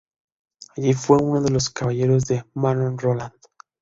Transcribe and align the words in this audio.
Alli 0.77 0.93
fue 0.95 1.17
uno 1.21 1.41
de 1.41 1.51
los 1.51 1.69
caballeros 1.69 2.25
de 2.25 2.43
Manon 2.55 2.97
Roland. 2.97 3.33